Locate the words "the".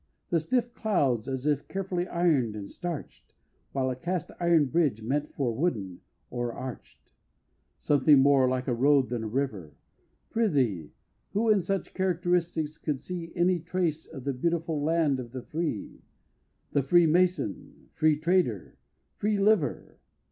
0.31-0.39, 14.23-14.33, 15.33-15.43, 16.71-16.81